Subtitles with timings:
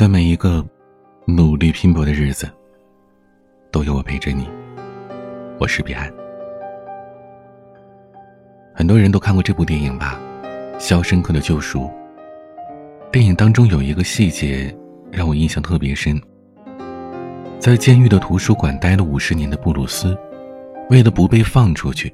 [0.00, 0.64] 在每一个
[1.26, 2.48] 努力拼搏的日子，
[3.70, 4.48] 都有我陪着你。
[5.58, 6.10] 我是彼岸。
[8.74, 10.18] 很多人都看过这部电影吧，
[10.80, 11.80] 《肖申克的救赎》。
[13.12, 14.74] 电影当中有一个细节
[15.12, 16.18] 让我印象特别深。
[17.58, 20.16] 在监狱的图书馆待了五十年的布鲁斯，
[20.88, 22.10] 为了不被放出去，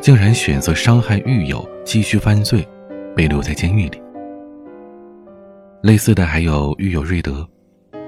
[0.00, 2.66] 竟然选择伤害狱友，继续犯罪，
[3.14, 4.02] 被留在监狱里。
[5.82, 7.48] 类似的还有狱友瑞德，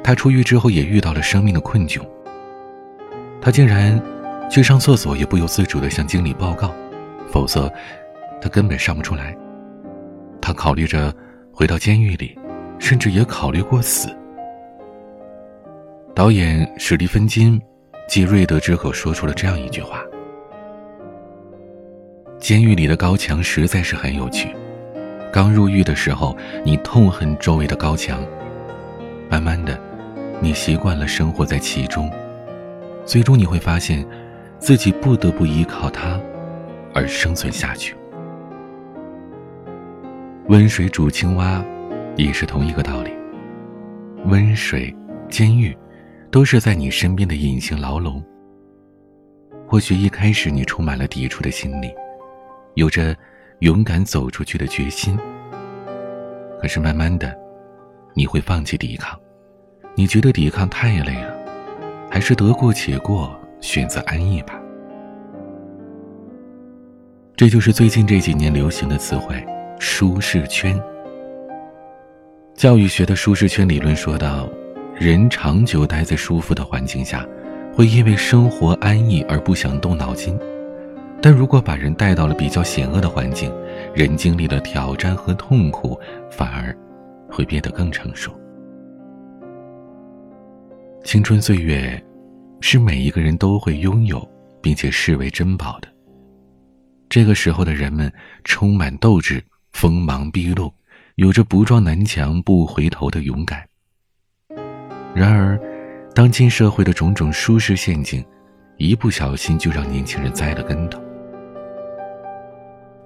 [0.02, 2.00] 他出狱之后也遇到了生命的困窘。
[3.40, 4.00] 他竟然
[4.50, 6.74] 去上厕所也不由自主地向经理报告，
[7.28, 7.72] 否则
[8.40, 9.36] 他根本上不出来。
[10.42, 11.14] 他考虑着
[11.52, 12.36] 回到监狱里，
[12.78, 14.08] 甚至也考虑过死。
[16.12, 17.60] 导演史蒂芬金
[18.08, 20.02] 继瑞德之后说出了这样一句话
[22.40, 24.48] ：“监狱里的高墙实在是很有趣。”
[25.32, 28.20] 刚入狱的时候，你痛恨周围的高墙，
[29.30, 29.78] 慢慢的，
[30.40, 32.10] 你习惯了生活在其中，
[33.04, 34.04] 最终你会发现，
[34.58, 36.20] 自己不得不依靠它，
[36.92, 37.94] 而生存下去。
[40.48, 41.64] 温水煮青蛙，
[42.16, 43.12] 也是同一个道理。
[44.24, 44.92] 温水、
[45.28, 45.76] 监狱，
[46.28, 48.20] 都是在你身边的隐形牢笼。
[49.64, 51.88] 或许一开始你充满了抵触的心理，
[52.74, 53.16] 有着。
[53.60, 55.18] 勇敢走出去的决心。
[56.60, 57.34] 可是慢慢的，
[58.14, 59.18] 你会放弃抵抗，
[59.94, 61.34] 你觉得抵抗太累了，
[62.10, 64.60] 还是得过且过，选择安逸吧。
[67.36, 69.42] 这就是最近这几年流行的词汇
[69.80, 70.78] “舒适圈”。
[72.54, 74.46] 教育学的舒适圈理论说到，
[74.94, 77.26] 人长久待在舒服的环境下，
[77.74, 80.38] 会因为生活安逸而不想动脑筋。
[81.22, 83.52] 但如果把人带到了比较险恶的环境，
[83.94, 85.98] 人经历了挑战和痛苦，
[86.30, 86.74] 反而
[87.30, 88.32] 会变得更成熟。
[91.04, 92.02] 青春岁月，
[92.60, 94.26] 是每一个人都会拥有
[94.62, 95.88] 并且视为珍宝的。
[97.08, 98.10] 这个时候的人们
[98.44, 99.42] 充满斗志，
[99.72, 100.72] 锋芒毕露，
[101.16, 103.62] 有着不撞南墙不回头的勇敢。
[105.14, 105.60] 然而，
[106.14, 108.24] 当今社会的种种舒适陷阱，
[108.78, 110.98] 一不小心就让年轻人栽了跟头。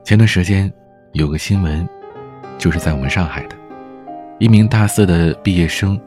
[0.05, 0.71] 前段时间，
[1.13, 1.89] 有个新闻，
[2.59, 3.57] 就是在我们上海的，
[4.39, 5.99] 一名大四的毕业生，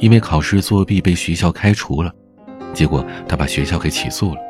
[0.00, 2.12] 因为考试作弊被学校开除了，
[2.72, 4.40] 结果他把学校给起诉了，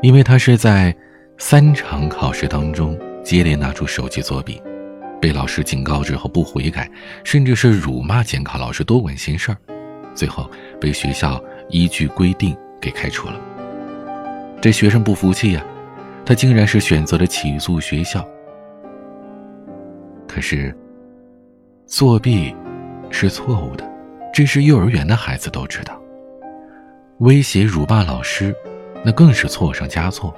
[0.00, 0.94] 因为他是在
[1.38, 4.62] 三场考试当中接连拿出手机作弊，
[5.20, 6.88] 被老师警告之后不悔改，
[7.24, 9.58] 甚至是辱骂监考老师多管闲事儿，
[10.14, 10.48] 最后
[10.80, 13.40] 被学校依据规定给开除了。
[14.60, 15.64] 这学生不服气呀。
[16.26, 18.26] 他竟然是选择了起诉学校。
[20.26, 20.76] 可是，
[21.86, 22.52] 作弊
[23.10, 23.88] 是错误的，
[24.34, 25.98] 这是幼儿园的孩子都知道。
[27.20, 28.52] 威胁辱骂老师，
[29.04, 30.34] 那更是错上加错。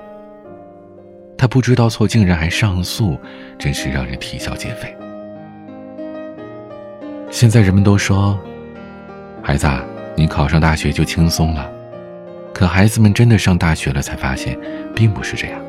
[1.39, 3.19] 他不知道错，竟然还上诉，
[3.59, 4.95] 真是让人啼笑皆非。
[7.31, 8.39] 现在人们都说，
[9.43, 9.83] 孩子，啊
[10.15, 11.71] 你考上大学就轻松了，
[12.53, 14.59] 可孩子们真的上大学了，才发现，
[14.95, 15.61] 并不是这样。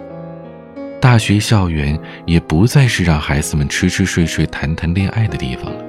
[1.01, 5.83] 大学校园也不再是让孩子们吃吃睡睡、谈谈恋爱的地方了。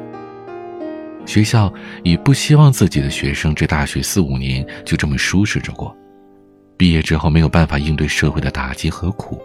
[1.26, 1.72] 学校
[2.04, 5.94] 也不希望自己的学生这大学四五年就这么舒适着过，
[6.76, 9.42] 毕业之后没有办法应对社会的打击和苦，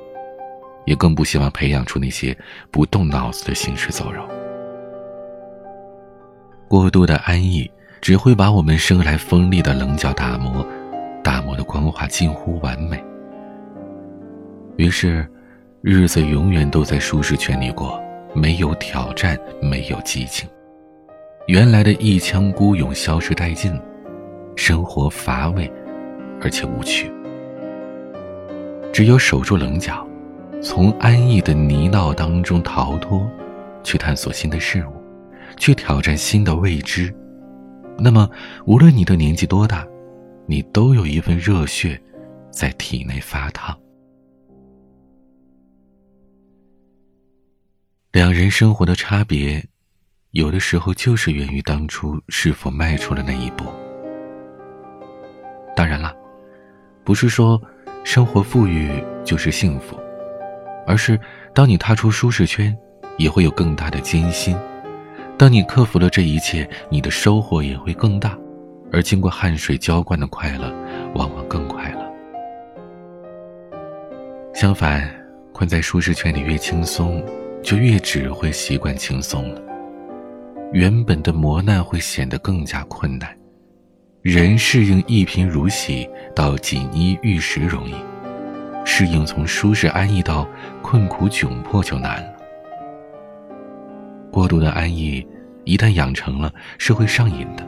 [0.85, 2.37] 也更不希望培养出那些
[2.69, 4.23] 不动脑子的行尸走肉。
[6.67, 7.69] 过度的安逸
[8.01, 10.65] 只会把我们生来锋利的棱角打磨，
[11.23, 13.03] 打磨的光滑近乎完美。
[14.77, 15.27] 于是。
[15.87, 18.03] 日子永远都在舒适圈里过，
[18.33, 20.49] 没有挑战，没有激情，
[21.45, 23.71] 原来的一腔孤勇消失殆尽，
[24.55, 25.71] 生活乏味，
[26.41, 27.11] 而且无趣。
[28.91, 30.03] 只有守住棱角，
[30.59, 33.29] 从安逸的泥淖当中逃脱，
[33.83, 34.91] 去探索新的事物，
[35.55, 37.13] 去挑战新的未知，
[37.99, 38.27] 那么
[38.65, 39.85] 无论你的年纪多大，
[40.47, 42.01] 你都有一份热血，
[42.49, 43.77] 在体内发烫。
[48.15, 49.61] 两人生活的差别，
[50.31, 53.65] 有的时候就是源于当初是否迈出了那一步。
[55.75, 56.15] 当然了，
[57.03, 57.61] 不是说
[58.05, 59.99] 生活富裕就是幸福，
[60.87, 61.19] 而是
[61.53, 62.73] 当你踏出舒适圈，
[63.17, 64.55] 也会有更大的艰辛；
[65.37, 68.39] 当你克服了这一切，你的收获也会更大。
[68.93, 70.73] 而经过汗水浇灌的快乐，
[71.15, 72.13] 往往更快乐。
[74.53, 75.13] 相反，
[75.51, 77.21] 困在舒适圈里越轻松。
[77.65, 79.61] 就越只会习惯轻松了，
[80.71, 83.35] 原本的磨难会显得更加困难。
[84.21, 87.95] 人适应一贫如洗到锦衣玉食容易，
[88.85, 90.47] 适应从舒适安逸到
[90.83, 92.33] 困苦窘迫就难了。
[94.31, 95.27] 过度的安逸，
[95.63, 97.63] 一旦养成了，是会上瘾的；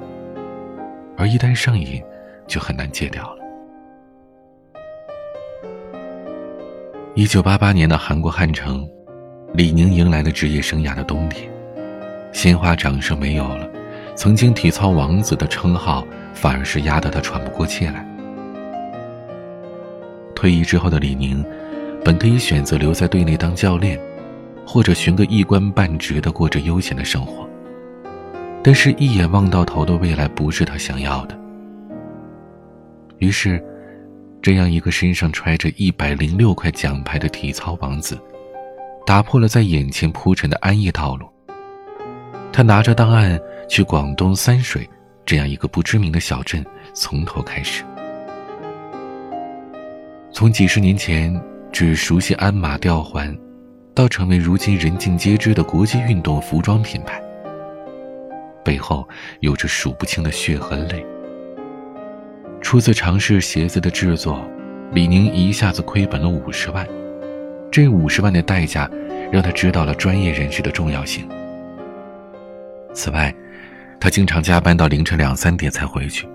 [1.17, 1.99] 而一旦上瘾，
[2.45, 3.43] 就很难戒掉了。
[7.15, 8.87] 一九八八年的韩国汉城，
[9.57, 11.51] 李宁迎来了职业生涯的冬天，
[12.31, 13.67] 鲜花掌声没有了，
[14.13, 16.05] 曾经体操王子的称号。
[16.31, 18.07] 反而是压得他喘不过气来。
[20.35, 21.43] 退役之后的李宁，
[22.05, 23.99] 本可以选择留在队内当教练，
[24.63, 27.49] 或者寻个一官半职的过着悠闲的生活。
[28.63, 31.35] 但是，一眼望到头的未来不是他想要的。
[33.17, 33.59] 于是，
[34.39, 38.15] 这样一个身上揣着一百零六块奖牌的体操王子，
[39.07, 41.25] 打破了在眼前铺陈的安逸道路。
[42.51, 43.39] 他拿着档案
[43.69, 44.87] 去广东三水。
[45.25, 47.83] 这样一个不知名的小镇，从头开始，
[50.31, 51.37] 从几十年前
[51.69, 53.37] 只熟悉鞍马吊环，
[53.93, 57.21] 到成为如今人尽皆知的国际运动服装品牌，
[58.63, 59.05] 背后
[59.41, 61.05] 有着数不清的血和泪。
[62.61, 64.41] 初次尝试鞋子的制作，
[64.93, 66.87] 李宁一下子亏本了五十万，
[67.71, 68.89] 这五十万的代价，
[69.31, 71.27] 让他知道了专业人士的重要性。
[72.93, 73.33] 此外，
[73.99, 76.27] 他经常加班到凌晨两三点才回去，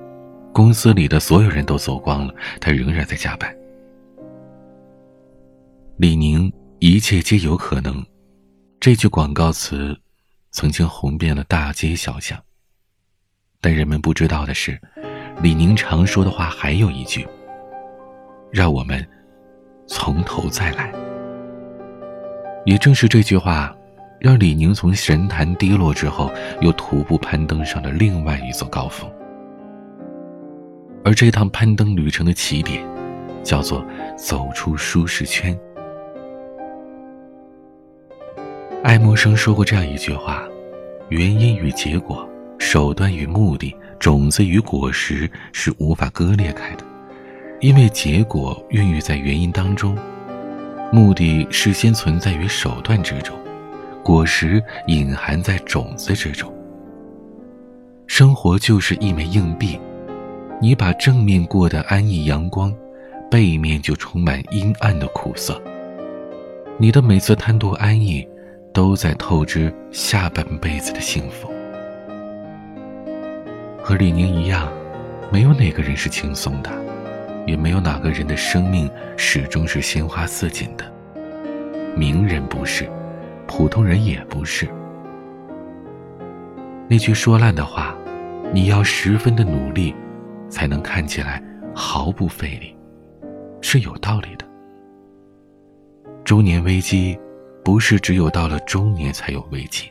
[0.53, 3.53] 公司里的所有人都走光了，他仍然在加班。
[5.97, 8.05] 李宁，一切皆有可能，
[8.79, 9.97] 这句广告词
[10.51, 12.39] 曾经红遍了大街小巷。
[13.61, 14.81] 但人们不知道的是，
[15.41, 17.27] 李宁常说的话还有一句
[18.53, 19.05] ：“让我们
[19.87, 20.93] 从头再来。”
[22.65, 23.75] 也正是这句话。
[24.21, 26.31] 让李宁从神坛跌落之后，
[26.61, 29.11] 又徒步攀登上了另外一座高峰。
[31.05, 32.87] 而这趟攀登旅程的起点，
[33.43, 33.85] 叫做
[34.17, 35.59] 走出舒适圈。
[38.85, 40.45] 爱默生说过这样一句话
[41.11, 42.25] ：“原因与结果，
[42.61, 46.85] 手段与目的，种子与果实是无法割裂开的，
[47.61, 49.99] 因为结果孕育在原因当中，
[50.93, 53.37] 目的事先存在于手段之中。”
[54.05, 56.53] 果实隐含在种子之中。
[58.09, 59.79] 生活就是一枚硬币，
[60.61, 62.75] 你把正面过得安逸阳光，
[63.31, 65.63] 背面就充满阴暗的苦涩。
[66.79, 68.27] 你的每次贪图安逸，
[68.75, 71.49] 都在透支下半辈子的幸福。
[73.81, 74.69] 和李宁一样，
[75.31, 76.71] 没有哪个人是轻松的，
[77.47, 80.85] 也没有哪个人的生命始终是鲜花似锦的。
[81.97, 82.89] 名人不是。
[83.45, 84.67] 普通人也不是。
[86.89, 87.95] 那句说烂的话，
[88.51, 89.95] 你要十分的努力，
[90.49, 91.43] 才能看起来
[91.75, 92.75] 毫不费力，
[93.61, 94.47] 是有道理的。
[96.25, 97.19] 中年危机，
[97.63, 99.91] 不是只有到了中年才有危机，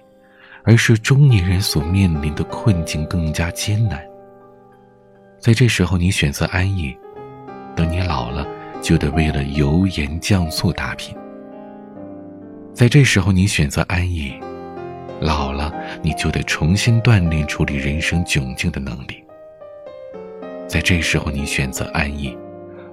[0.64, 4.02] 而是中年人所面临的困境更加艰难。
[5.40, 6.98] 在这时候，你选择安逸，
[7.82, 8.46] 等你老了，
[8.80, 11.18] 就得为了油盐酱醋打拼。
[12.76, 14.40] 在这时候，你选择安逸，
[15.20, 15.74] 老了
[16.04, 19.24] 你就得重新锻炼处理人生窘境的能力。
[20.68, 22.38] 在这时候，你选择安逸，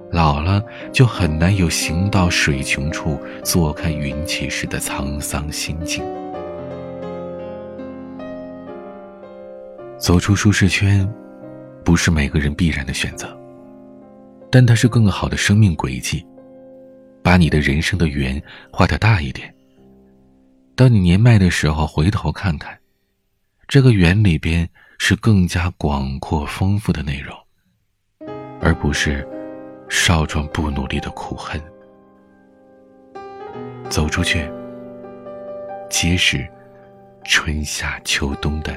[0.09, 0.59] 老了
[0.91, 6.03] 就很难有行到水穷处，坐看云起时的沧桑心境。
[9.99, 11.07] 走出舒适圈，
[11.83, 13.38] 不是每个人必然的选择，
[14.51, 16.25] 但它是更好的生命轨迹，
[17.21, 18.41] 把你的人生的圆
[18.71, 19.53] 画得大一点。
[20.75, 22.77] 当你年迈的时候，回头看看，
[23.67, 27.37] 这个圆里边是更加广阔丰富的内容，
[28.61, 29.27] 而不是
[29.89, 31.61] 少壮不努力的苦恨。
[33.89, 34.49] 走出去，
[35.89, 36.47] 皆是
[37.25, 38.73] 春夏秋冬的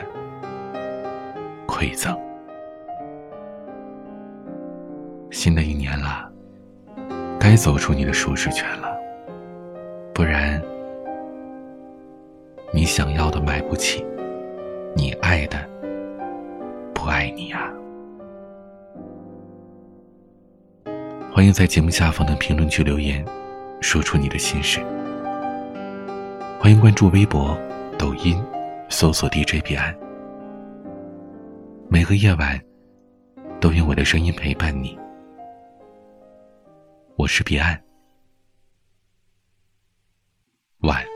[1.66, 2.18] 馈赠。
[5.42, 6.30] 新的一年了，
[7.40, 8.96] 该走出你的舒适圈了，
[10.14, 10.62] 不然。
[12.72, 14.06] 你想要的买不起，
[14.94, 15.58] 你爱的
[16.94, 17.68] 不爱你啊！
[21.32, 23.26] 欢迎在节目下方的评论区留言，
[23.80, 24.78] 说出你的心事。
[26.60, 27.58] 欢迎关注微博、
[27.98, 28.40] 抖音，
[28.88, 29.92] 搜索 DJ 彼岸。
[31.88, 32.60] 每个夜晚，
[33.58, 34.96] 都用我的声音陪伴你。
[37.16, 37.84] 我是彼岸，
[40.78, 41.11] 晚。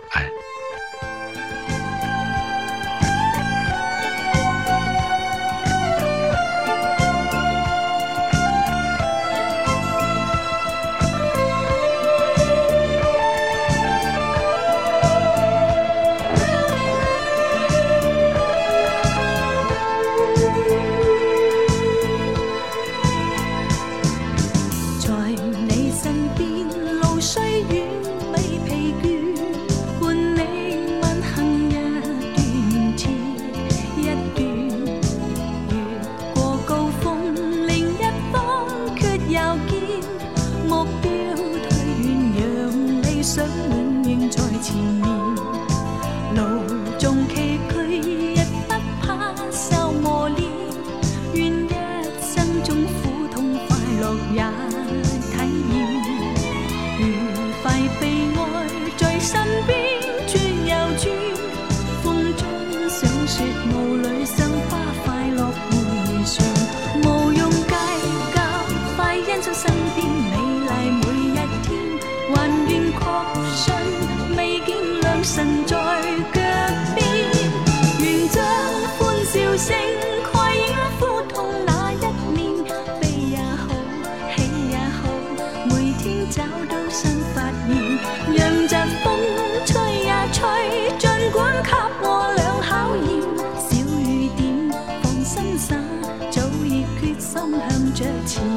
[97.97, 98.56] 这情。